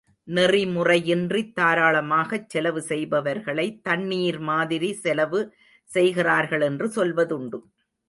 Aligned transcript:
நெறிமுறையின்றித் 0.27 1.51
தாராளமாகச் 1.59 2.49
செலவு 2.49 2.81
செய்பவர்களை 2.81 3.79
தண்ணீர் 3.83 4.39
மாதிரி 4.39 4.93
செலவு 4.93 5.41
செய்கிறார்கள் 5.89 6.61
என்று 6.61 6.87
சொல்வதுண்டு. 6.95 7.59